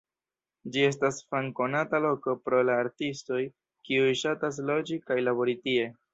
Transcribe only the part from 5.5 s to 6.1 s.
tie.